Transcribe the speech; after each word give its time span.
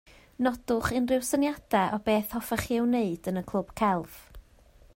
Nodwch 0.45 0.93
unrhyw 0.99 1.27
syniadau 1.27 1.93
o 1.97 2.01
bethau 2.07 2.39
hoffech 2.41 2.65
ei 2.77 2.81
wneud 2.87 3.31
yn 3.33 3.41
y 3.43 3.45
clwb 3.53 3.75
celf 3.83 4.17